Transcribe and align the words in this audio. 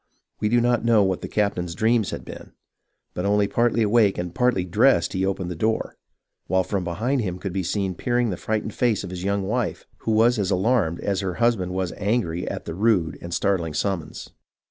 We 0.39 0.49
do 0.49 0.59
not 0.59 0.83
know 0.83 1.03
what 1.03 1.21
the 1.21 1.27
captain's 1.27 1.75
dreams 1.75 2.09
had 2.09 2.25
been, 2.25 2.53
but 3.13 3.23
only 3.23 3.47
partly 3.47 3.83
awake 3.83 4.17
and 4.17 4.33
partly 4.33 4.65
dressed 4.65 5.13
he 5.13 5.23
opened 5.23 5.51
the 5.51 5.55
door, 5.55 5.95
while 6.47 6.63
from 6.63 6.83
behind 6.83 7.21
him 7.21 7.37
could 7.37 7.53
be 7.53 7.61
seen 7.61 7.93
peering 7.93 8.31
the 8.31 8.35
frightened 8.35 8.73
face 8.73 9.03
of 9.03 9.11
his 9.11 9.23
young 9.23 9.43
wife, 9.43 9.85
who 9.99 10.13
was 10.13 10.39
as 10.39 10.49
alarmed 10.49 10.99
as 11.01 11.19
her 11.19 11.35
husband 11.35 11.73
was 11.73 11.93
angry 11.97 12.47
at 12.49 12.65
the 12.65 12.73
rude 12.73 13.15
and 13.21 13.31
startling 13.31 13.75
summons. 13.75 14.31